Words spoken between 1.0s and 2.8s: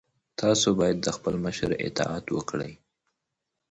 د خپل مشر اطاعت وکړئ.